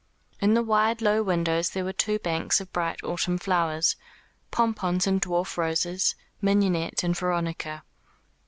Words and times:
In 0.39 0.55
the 0.55 0.63
wide 0.63 0.99
low 0.99 1.21
windows 1.21 1.69
there 1.69 1.83
were 1.83 1.93
two 1.93 2.17
banks 2.17 2.59
of 2.59 2.73
bright 2.73 3.03
autumn 3.03 3.37
flowers, 3.37 3.95
pompons 4.49 5.05
and 5.05 5.21
dwarf 5.21 5.57
roses, 5.57 6.15
mignonette 6.41 7.03
and 7.03 7.15
veronica. 7.15 7.83